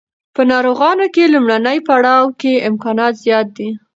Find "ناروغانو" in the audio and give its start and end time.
0.51-1.05